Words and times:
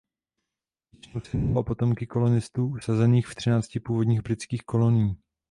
Většinou 0.97 1.21
se 1.21 1.37
jednalo 1.37 1.61
o 1.61 1.63
potomky 1.63 2.07
kolonistů 2.07 2.67
usazených 2.67 3.27
v 3.27 3.35
třinácti 3.35 3.79
původních 3.79 4.21
britských 4.21 4.63
kolonií. 4.63 5.17